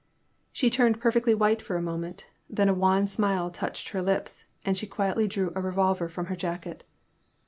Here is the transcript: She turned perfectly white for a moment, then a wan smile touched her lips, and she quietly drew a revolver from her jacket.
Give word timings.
She 0.51 0.71
turned 0.71 0.99
perfectly 0.99 1.35
white 1.35 1.61
for 1.61 1.75
a 1.75 1.81
moment, 1.83 2.25
then 2.49 2.67
a 2.67 2.73
wan 2.73 3.05
smile 3.05 3.51
touched 3.51 3.89
her 3.89 4.01
lips, 4.01 4.45
and 4.65 4.75
she 4.75 4.87
quietly 4.87 5.27
drew 5.27 5.51
a 5.55 5.61
revolver 5.61 6.07
from 6.09 6.25
her 6.25 6.35
jacket. 6.35 6.83